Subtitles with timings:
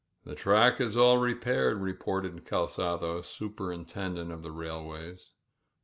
[0.25, 5.33] The track is all repaired," reported Calzado, Suj intendent of the Railways.